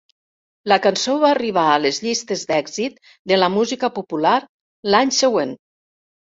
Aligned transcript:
La 0.71 0.77
cançó 0.85 1.17
va 1.23 1.27
arribar 1.33 1.65
a 1.73 1.75
les 1.83 1.99
llistes 2.05 2.45
d'èxit 2.53 2.97
de 3.33 3.39
la 3.41 3.51
música 3.57 3.91
popular 3.99 4.33
l'any 4.95 5.15
següent. 5.21 5.55